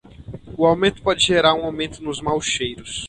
O 0.57 0.65
aumento 0.65 1.03
pode 1.03 1.23
gerar 1.23 1.53
um 1.53 1.63
aumento 1.63 2.01
nos 2.01 2.21
maus 2.23 2.45
cheiros. 2.45 2.99